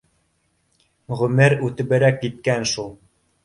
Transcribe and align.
—Ғүмер 1.21 1.57
үтеберәк 1.69 2.21
киткән 2.27 2.69
шул 2.77 2.95